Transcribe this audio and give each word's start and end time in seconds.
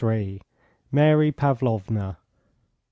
MARY 0.91 1.31
PAVLOVNA. 1.31 2.17